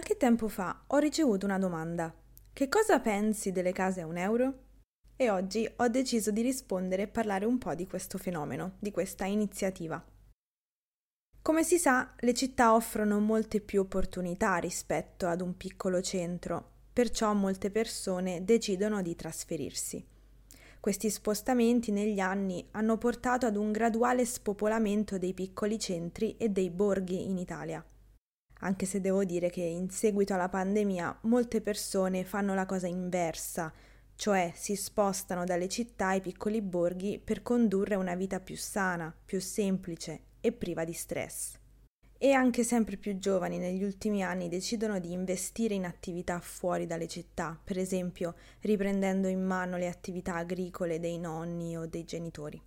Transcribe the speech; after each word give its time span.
Qualche 0.00 0.16
tempo 0.16 0.48
fa 0.48 0.84
ho 0.86 0.96
ricevuto 0.96 1.44
una 1.44 1.58
domanda. 1.58 2.10
Che 2.54 2.68
cosa 2.70 3.00
pensi 3.00 3.52
delle 3.52 3.72
case 3.72 4.00
a 4.00 4.06
un 4.06 4.16
euro? 4.16 4.54
E 5.14 5.28
oggi 5.28 5.70
ho 5.76 5.88
deciso 5.88 6.30
di 6.30 6.40
rispondere 6.40 7.02
e 7.02 7.06
parlare 7.06 7.44
un 7.44 7.58
po' 7.58 7.74
di 7.74 7.86
questo 7.86 8.16
fenomeno, 8.16 8.76
di 8.78 8.92
questa 8.92 9.26
iniziativa. 9.26 10.02
Come 11.42 11.64
si 11.64 11.76
sa, 11.76 12.14
le 12.18 12.32
città 12.32 12.74
offrono 12.74 13.20
molte 13.20 13.60
più 13.60 13.82
opportunità 13.82 14.56
rispetto 14.56 15.26
ad 15.26 15.42
un 15.42 15.54
piccolo 15.58 16.00
centro, 16.00 16.70
perciò 16.94 17.34
molte 17.34 17.70
persone 17.70 18.42
decidono 18.42 19.02
di 19.02 19.14
trasferirsi. 19.14 20.02
Questi 20.80 21.10
spostamenti 21.10 21.92
negli 21.92 22.20
anni 22.20 22.66
hanno 22.70 22.96
portato 22.96 23.44
ad 23.44 23.56
un 23.56 23.70
graduale 23.70 24.24
spopolamento 24.24 25.18
dei 25.18 25.34
piccoli 25.34 25.78
centri 25.78 26.38
e 26.38 26.48
dei 26.48 26.70
borghi 26.70 27.28
in 27.28 27.36
Italia 27.36 27.84
anche 28.60 28.86
se 28.86 29.00
devo 29.00 29.24
dire 29.24 29.50
che 29.50 29.62
in 29.62 29.90
seguito 29.90 30.34
alla 30.34 30.48
pandemia 30.48 31.20
molte 31.22 31.60
persone 31.60 32.24
fanno 32.24 32.54
la 32.54 32.66
cosa 32.66 32.86
inversa, 32.86 33.72
cioè 34.16 34.52
si 34.54 34.76
spostano 34.76 35.44
dalle 35.44 35.68
città 35.68 36.08
ai 36.08 36.20
piccoli 36.20 36.60
borghi 36.60 37.18
per 37.18 37.42
condurre 37.42 37.94
una 37.94 38.14
vita 38.14 38.38
più 38.40 38.56
sana, 38.56 39.14
più 39.24 39.40
semplice 39.40 40.24
e 40.40 40.52
priva 40.52 40.84
di 40.84 40.92
stress. 40.92 41.58
E 42.18 42.32
anche 42.32 42.64
sempre 42.64 42.98
più 42.98 43.18
giovani 43.18 43.56
negli 43.56 43.82
ultimi 43.82 44.22
anni 44.22 44.50
decidono 44.50 44.98
di 44.98 45.10
investire 45.10 45.72
in 45.72 45.86
attività 45.86 46.38
fuori 46.38 46.86
dalle 46.86 47.08
città, 47.08 47.58
per 47.64 47.78
esempio 47.78 48.34
riprendendo 48.60 49.26
in 49.26 49.42
mano 49.42 49.78
le 49.78 49.88
attività 49.88 50.34
agricole 50.34 51.00
dei 51.00 51.18
nonni 51.18 51.78
o 51.78 51.86
dei 51.86 52.04
genitori. 52.04 52.60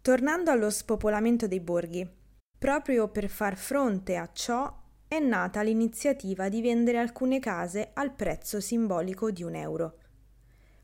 Tornando 0.00 0.52
allo 0.52 0.70
spopolamento 0.70 1.48
dei 1.48 1.60
borghi, 1.60 2.08
Proprio 2.60 3.08
per 3.08 3.30
far 3.30 3.56
fronte 3.56 4.16
a 4.16 4.28
ciò 4.34 4.70
è 5.08 5.18
nata 5.18 5.62
l'iniziativa 5.62 6.50
di 6.50 6.60
vendere 6.60 6.98
alcune 6.98 7.40
case 7.40 7.92
al 7.94 8.12
prezzo 8.12 8.60
simbolico 8.60 9.30
di 9.30 9.42
un 9.42 9.54
euro. 9.54 9.96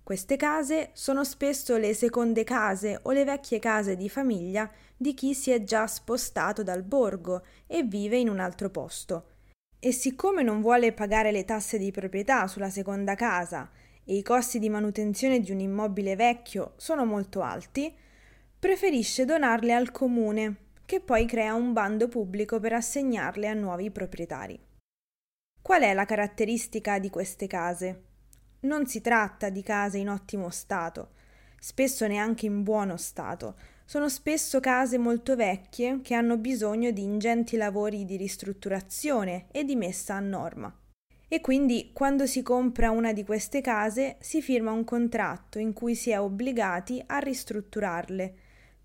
Queste 0.02 0.36
case 0.36 0.88
sono 0.94 1.22
spesso 1.22 1.76
le 1.76 1.92
seconde 1.92 2.44
case 2.44 2.98
o 3.02 3.10
le 3.10 3.24
vecchie 3.24 3.58
case 3.58 3.94
di 3.94 4.08
famiglia 4.08 4.70
di 4.96 5.12
chi 5.12 5.34
si 5.34 5.50
è 5.50 5.64
già 5.64 5.86
spostato 5.86 6.62
dal 6.62 6.82
borgo 6.82 7.44
e 7.66 7.82
vive 7.82 8.16
in 8.16 8.30
un 8.30 8.40
altro 8.40 8.70
posto. 8.70 9.26
E 9.78 9.92
siccome 9.92 10.42
non 10.42 10.62
vuole 10.62 10.94
pagare 10.94 11.30
le 11.30 11.44
tasse 11.44 11.76
di 11.76 11.90
proprietà 11.90 12.46
sulla 12.46 12.70
seconda 12.70 13.14
casa 13.14 13.70
e 14.02 14.16
i 14.16 14.22
costi 14.22 14.58
di 14.58 14.70
manutenzione 14.70 15.40
di 15.40 15.50
un 15.50 15.60
immobile 15.60 16.16
vecchio 16.16 16.72
sono 16.76 17.04
molto 17.04 17.42
alti, 17.42 17.94
preferisce 18.58 19.26
donarle 19.26 19.74
al 19.74 19.90
comune 19.90 20.64
che 20.86 21.00
poi 21.00 21.26
crea 21.26 21.52
un 21.52 21.72
bando 21.72 22.08
pubblico 22.08 22.60
per 22.60 22.72
assegnarle 22.72 23.48
a 23.48 23.54
nuovi 23.54 23.90
proprietari. 23.90 24.58
Qual 25.60 25.82
è 25.82 25.92
la 25.92 26.04
caratteristica 26.04 27.00
di 27.00 27.10
queste 27.10 27.48
case? 27.48 28.04
Non 28.60 28.86
si 28.86 29.00
tratta 29.00 29.50
di 29.50 29.62
case 29.62 29.98
in 29.98 30.08
ottimo 30.08 30.48
stato, 30.48 31.10
spesso 31.58 32.06
neanche 32.06 32.46
in 32.46 32.62
buono 32.62 32.96
stato, 32.96 33.56
sono 33.84 34.08
spesso 34.08 34.60
case 34.60 34.96
molto 34.96 35.36
vecchie 35.36 36.00
che 36.02 36.14
hanno 36.14 36.36
bisogno 36.36 36.92
di 36.92 37.02
ingenti 37.02 37.56
lavori 37.56 38.04
di 38.04 38.16
ristrutturazione 38.16 39.46
e 39.50 39.64
di 39.64 39.76
messa 39.76 40.14
a 40.14 40.20
norma. 40.20 40.72
E 41.28 41.40
quindi 41.40 41.90
quando 41.92 42.26
si 42.26 42.42
compra 42.42 42.90
una 42.90 43.12
di 43.12 43.24
queste 43.24 43.60
case 43.60 44.16
si 44.20 44.40
firma 44.40 44.70
un 44.70 44.84
contratto 44.84 45.58
in 45.58 45.72
cui 45.72 45.96
si 45.96 46.10
è 46.10 46.20
obbligati 46.20 47.02
a 47.06 47.18
ristrutturarle, 47.18 48.34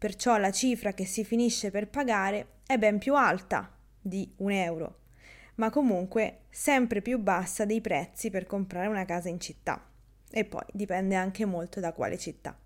perciò 0.02 0.38
la 0.38 0.50
cifra 0.50 0.94
che 0.96 1.06
si 1.06 1.24
finisce 1.24 1.70
per 1.70 1.88
pagare 1.88 2.62
è 2.66 2.80
ben 2.80 2.98
più 2.98 3.14
alta 3.14 3.72
di 4.02 4.34
un 4.38 4.50
euro, 4.50 5.02
ma 5.58 5.70
comunque 5.70 6.46
sempre 6.50 7.04
più 7.04 7.20
bassa 7.20 7.66
dei 7.66 7.82
prezzi 7.82 8.32
per 8.32 8.48
comprare 8.48 8.88
una 8.88 9.06
casa 9.06 9.30
in 9.30 9.40
città. 9.40 9.88
E 10.32 10.44
poi 10.44 10.64
dipende 10.74 11.14
anche 11.14 11.46
molto 11.46 11.80
da 11.80 11.94
quale 11.94 12.18
città. 12.18 12.58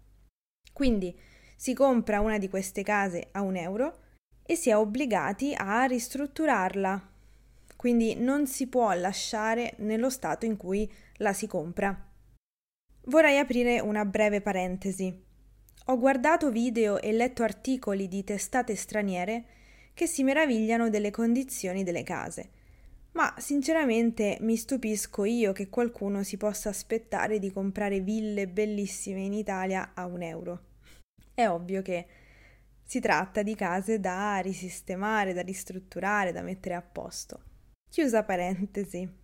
Quindi 0.71 1.13
si 1.57 1.73
compra 1.73 2.21
una 2.21 2.37
di 2.37 2.47
queste 2.47 2.83
case 2.83 3.27
a 3.33 3.41
un 3.41 3.57
euro 3.57 4.03
e 4.45 4.55
si 4.55 4.69
è 4.69 4.77
obbligati 4.77 5.53
a 5.57 5.83
ristrutturarla. 5.83 7.11
Quindi 7.75 8.15
non 8.15 8.47
si 8.47 8.67
può 8.67 8.93
lasciare 8.93 9.73
nello 9.79 10.09
stato 10.09 10.45
in 10.45 10.55
cui 10.55 10.89
la 11.15 11.33
si 11.33 11.47
compra. 11.47 12.13
Vorrei 13.07 13.39
aprire 13.39 13.81
una 13.81 14.05
breve 14.05 14.39
parentesi. 14.39 15.24
Ho 15.85 15.99
guardato 15.99 16.49
video 16.49 16.99
e 17.01 17.11
letto 17.11 17.43
articoli 17.43 18.07
di 18.07 18.23
testate 18.23 18.75
straniere 18.75 19.45
che 19.93 20.07
si 20.07 20.23
meravigliano 20.23 20.89
delle 20.89 21.11
condizioni 21.11 21.83
delle 21.83 22.03
case, 22.03 22.49
ma 23.11 23.33
sinceramente 23.37 24.37
mi 24.41 24.57
stupisco 24.57 25.25
io 25.25 25.53
che 25.53 25.69
qualcuno 25.69 26.23
si 26.23 26.37
possa 26.37 26.69
aspettare 26.69 27.39
di 27.39 27.51
comprare 27.51 28.01
ville 28.01 28.47
bellissime 28.47 29.21
in 29.21 29.33
Italia 29.33 29.91
a 29.93 30.05
un 30.05 30.21
euro. 30.21 30.63
È 31.33 31.47
ovvio 31.47 31.81
che 31.81 32.07
si 32.83 32.99
tratta 32.99 33.41
di 33.41 33.55
case 33.55 33.99
da 33.99 34.37
risistemare, 34.39 35.33
da 35.33 35.41
ristrutturare, 35.41 36.31
da 36.31 36.41
mettere 36.41 36.75
a 36.75 36.81
posto. 36.81 37.41
Chiusa 37.89 38.23
parentesi. 38.23 39.23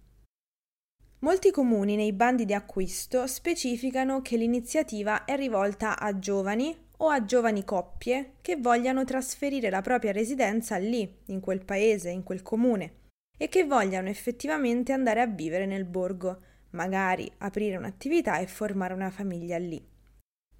Molti 1.24 1.52
comuni 1.52 1.96
nei 1.96 2.14
bandi 2.14 2.46
di 2.46 2.54
acquisto 2.56 3.28
specificano 3.28 4.24
che 4.24 4.38
l'iniziativa 4.38 5.24
è 5.24 5.36
rivolta 5.36 6.00
a 6.00 6.18
giovani 6.18 6.76
o 6.98 7.10
a 7.10 7.24
giovani 7.24 7.64
coppie 7.64 8.34
che 8.42 8.56
vogliano 8.56 9.04
trasferire 9.04 9.70
la 9.70 9.82
propria 9.82 10.12
residenza 10.12 10.78
lì, 10.78 11.18
in 11.28 11.40
quel 11.40 11.64
paese, 11.64 12.10
in 12.10 12.24
quel 12.24 12.42
comune, 12.42 12.94
e 13.38 13.50
che 13.50 13.66
vogliano 13.66 14.10
effettivamente 14.10 14.94
andare 14.94 15.22
a 15.22 15.28
vivere 15.28 15.68
nel 15.68 15.86
borgo, 15.86 16.42
magari 16.72 17.32
aprire 17.38 17.78
un'attività 17.78 18.40
e 18.40 18.48
formare 18.48 18.96
una 18.96 19.12
famiglia 19.12 19.60
lì. 19.60 19.80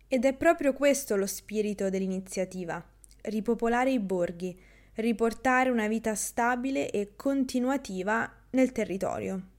Ed 0.08 0.26
è 0.26 0.34
proprio 0.34 0.74
questo 0.74 1.16
lo 1.16 1.26
spirito 1.26 1.90
dell'iniziativa, 1.90 2.84
ripopolare 3.24 3.92
i 3.92 4.00
borghi, 4.00 4.56
riportare 4.96 5.72
una 5.72 5.88
vita 5.88 6.14
stabile 6.14 6.92
e 6.92 7.16
continuativa 7.16 8.32
nel 8.52 8.72
territorio. 8.72 9.51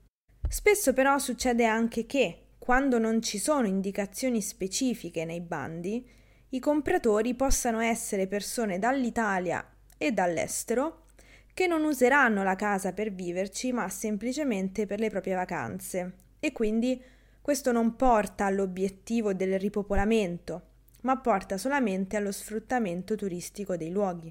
Spesso 0.53 0.93
però 0.93 1.17
succede 1.17 1.65
anche 1.65 2.05
che, 2.05 2.49
quando 2.59 2.99
non 2.99 3.23
ci 3.23 3.39
sono 3.39 3.67
indicazioni 3.67 4.43
specifiche 4.43 5.25
nei 5.25 5.41
bandi, 5.41 6.07
i 6.51 6.61
compratori 6.61 7.33
possano 7.33 7.81
essere 7.81 8.27
persone 8.27 8.79
dall'Italia 8.79 9.67
e 9.97 10.13
dall'estero 10.13 11.07
che 11.55 11.67
non 11.67 11.85
useranno 11.85 12.43
la 12.43 12.55
casa 12.55 12.93
per 12.93 13.15
viverci, 13.15 13.73
ma 13.73 13.89
semplicemente 13.89 14.85
per 14.85 15.01
le 15.01 15.09
proprie 15.09 15.37
vacanze. 15.37 16.17
E 16.39 16.53
quindi 16.53 17.03
questo 17.41 17.73
non 17.73 17.97
porta 17.97 18.45
all'obiettivo 18.45 19.33
del 19.33 19.59
ripopolamento, 19.59 20.67
ma 21.01 21.17
porta 21.17 21.57
solamente 21.57 22.19
allo 22.19 22.31
sfruttamento 22.31 23.15
turistico 23.15 23.79
dei 23.79 23.91
luoghi. 23.91 24.31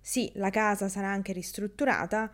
Sì, 0.00 0.30
la 0.34 0.50
casa 0.50 0.88
sarà 0.88 1.08
anche 1.08 1.32
ristrutturata, 1.32 2.30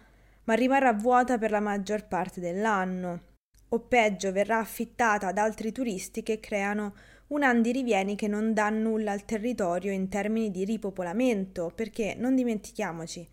ma 0.47 0.55
rimarrà 0.55 0.93
vuota 0.93 1.39
per 1.39 1.51
la 1.51 1.61
maggior 1.61 2.07
parte 2.09 2.41
dell'anno. 2.41 3.35
O 3.71 3.81
peggio, 3.81 4.33
verrà 4.33 4.59
affittata 4.59 5.29
ad 5.29 5.39
altri 5.39 5.73
turisti 5.73 6.23
che 6.23 6.41
creano 6.41 6.95
un 7.29 7.43
andirivieni 7.43 8.15
che 8.15 8.29
non 8.29 8.53
dà 8.55 8.71
nulla 8.71 9.11
al 9.11 9.25
territorio 9.25 9.91
in 9.93 10.09
termini 10.09 10.51
di 10.51 10.65
ripopolamento, 10.65 11.73
perché 11.75 12.15
non 12.17 12.37
dimentichiamoci, 12.37 13.29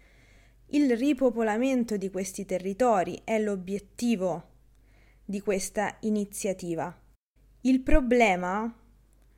il 0.68 0.98
ripopolamento 0.98 1.98
di 1.98 2.10
questi 2.10 2.46
territori 2.46 3.22
è 3.24 3.40
l'obiettivo 3.40 4.50
di 5.24 5.40
questa 5.40 5.98
iniziativa. 6.02 7.00
Il 7.62 7.82
problema 7.82 8.76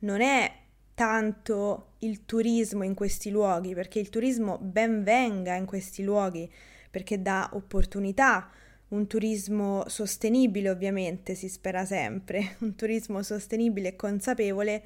non 0.00 0.20
è 0.22 0.50
tanto 0.94 1.92
il 1.98 2.24
turismo 2.24 2.84
in 2.84 2.94
questi 2.94 3.28
luoghi, 3.28 3.74
perché 3.74 3.98
il 3.98 4.08
turismo 4.08 4.56
ben 4.58 5.02
venga 5.02 5.54
in 5.54 5.66
questi 5.66 6.02
luoghi, 6.02 6.50
perché 6.96 7.20
dà 7.20 7.50
opportunità, 7.52 8.48
un 8.88 9.06
turismo 9.06 9.84
sostenibile 9.86 10.70
ovviamente, 10.70 11.34
si 11.34 11.46
spera 11.46 11.84
sempre, 11.84 12.56
un 12.60 12.74
turismo 12.74 13.22
sostenibile 13.22 13.88
e 13.88 13.96
consapevole 13.96 14.82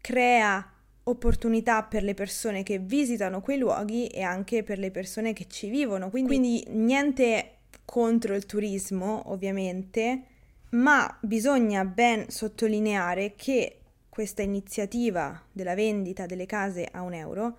crea 0.00 0.72
opportunità 1.04 1.84
per 1.84 2.02
le 2.02 2.14
persone 2.14 2.64
che 2.64 2.80
visitano 2.80 3.40
quei 3.42 3.58
luoghi 3.58 4.08
e 4.08 4.22
anche 4.22 4.64
per 4.64 4.80
le 4.80 4.90
persone 4.90 5.32
che 5.34 5.46
ci 5.46 5.70
vivono. 5.70 6.10
Quindi, 6.10 6.28
quindi 6.28 6.64
niente 6.70 7.58
contro 7.84 8.34
il 8.34 8.44
turismo, 8.44 9.30
ovviamente, 9.30 10.22
ma 10.70 11.16
bisogna 11.22 11.84
ben 11.84 12.28
sottolineare 12.28 13.34
che 13.36 13.82
questa 14.08 14.42
iniziativa 14.42 15.40
della 15.52 15.76
vendita 15.76 16.26
delle 16.26 16.46
case 16.46 16.88
a 16.90 17.02
un 17.02 17.14
euro 17.14 17.56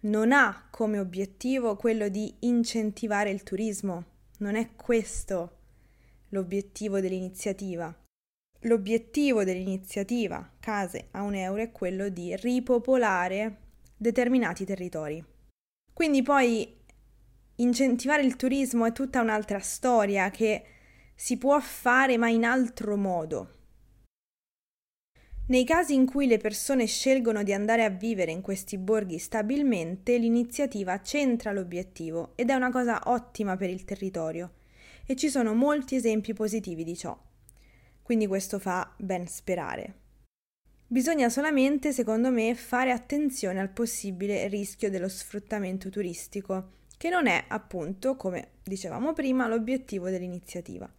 non 0.00 0.32
ha 0.32 0.68
come 0.70 0.98
obiettivo 0.98 1.76
quello 1.76 2.08
di 2.08 2.32
incentivare 2.40 3.30
il 3.30 3.42
turismo. 3.42 4.04
Non 4.38 4.54
è 4.54 4.74
questo 4.76 5.56
l'obiettivo 6.28 7.00
dell'iniziativa. 7.00 7.92
L'obiettivo 8.62 9.44
dell'iniziativa 9.44 10.52
Case 10.60 11.08
a 11.12 11.22
un 11.22 11.34
euro 11.34 11.62
è 11.62 11.72
quello 11.72 12.08
di 12.08 12.36
ripopolare 12.36 13.56
determinati 13.96 14.64
territori. 14.64 15.24
Quindi 15.92 16.22
poi 16.22 16.76
incentivare 17.56 18.22
il 18.22 18.36
turismo 18.36 18.84
è 18.84 18.92
tutta 18.92 19.20
un'altra 19.20 19.58
storia 19.58 20.30
che 20.30 20.64
si 21.14 21.36
può 21.38 21.58
fare 21.58 22.16
ma 22.16 22.28
in 22.28 22.44
altro 22.44 22.96
modo. 22.96 23.57
Nei 25.48 25.64
casi 25.64 25.94
in 25.94 26.04
cui 26.04 26.26
le 26.26 26.36
persone 26.36 26.84
scelgono 26.84 27.42
di 27.42 27.54
andare 27.54 27.82
a 27.82 27.88
vivere 27.88 28.30
in 28.30 28.42
questi 28.42 28.76
borghi 28.76 29.18
stabilmente, 29.18 30.18
l'iniziativa 30.18 31.00
centra 31.00 31.52
l'obiettivo 31.52 32.32
ed 32.34 32.50
è 32.50 32.54
una 32.54 32.70
cosa 32.70 33.00
ottima 33.06 33.56
per 33.56 33.70
il 33.70 33.84
territorio 33.84 34.52
e 35.06 35.16
ci 35.16 35.30
sono 35.30 35.54
molti 35.54 35.96
esempi 35.96 36.34
positivi 36.34 36.84
di 36.84 36.94
ciò. 36.94 37.18
Quindi 38.02 38.26
questo 38.26 38.58
fa 38.58 38.92
ben 38.98 39.26
sperare. 39.26 39.94
Bisogna 40.86 41.30
solamente, 41.30 41.94
secondo 41.94 42.30
me, 42.30 42.54
fare 42.54 42.92
attenzione 42.92 43.58
al 43.58 43.70
possibile 43.70 44.48
rischio 44.48 44.90
dello 44.90 45.08
sfruttamento 45.08 45.88
turistico, 45.88 46.72
che 46.98 47.08
non 47.08 47.26
è, 47.26 47.44
appunto, 47.48 48.16
come 48.16 48.48
dicevamo 48.62 49.14
prima, 49.14 49.48
l'obiettivo 49.48 50.10
dell'iniziativa. 50.10 50.90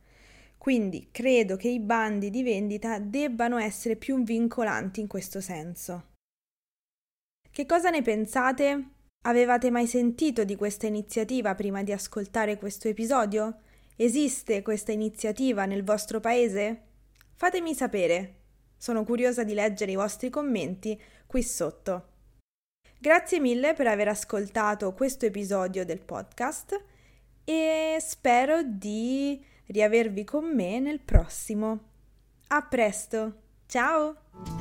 Quindi 0.59 1.07
credo 1.09 1.55
che 1.55 1.69
i 1.69 1.79
bandi 1.79 2.29
di 2.29 2.43
vendita 2.43 2.99
debbano 2.99 3.57
essere 3.57 3.95
più 3.95 4.21
vincolanti 4.23 4.99
in 4.99 5.07
questo 5.07 5.39
senso. 5.39 6.07
Che 7.49 7.65
cosa 7.65 7.89
ne 7.89 8.01
pensate? 8.01 8.89
Avevate 9.23 9.71
mai 9.71 9.87
sentito 9.87 10.43
di 10.43 10.57
questa 10.57 10.85
iniziativa 10.85 11.55
prima 11.55 11.81
di 11.81 11.93
ascoltare 11.93 12.57
questo 12.57 12.89
episodio? 12.89 13.61
Esiste 13.95 14.61
questa 14.61 14.91
iniziativa 14.91 15.63
nel 15.65 15.85
vostro 15.85 16.19
paese? 16.19 16.81
Fatemi 17.35 17.73
sapere. 17.73 18.35
Sono 18.77 19.05
curiosa 19.05 19.45
di 19.45 19.53
leggere 19.53 19.93
i 19.93 19.95
vostri 19.95 20.29
commenti 20.29 21.01
qui 21.25 21.41
sotto. 21.41 22.07
Grazie 22.99 23.39
mille 23.39 23.73
per 23.73 23.87
aver 23.87 24.09
ascoltato 24.09 24.93
questo 24.93 25.25
episodio 25.25 25.85
del 25.85 26.01
podcast 26.01 26.83
e 27.45 27.97
spero 28.01 28.61
di 28.61 29.41
riavervi 29.69 30.23
con 30.23 30.45
me 30.53 30.79
nel 30.79 30.99
prossimo. 30.99 31.79
A 32.47 32.61
presto, 32.63 33.33
ciao! 33.67 34.58